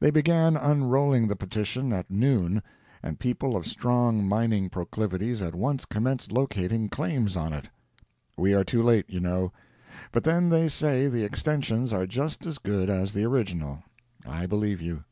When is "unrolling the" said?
0.56-1.36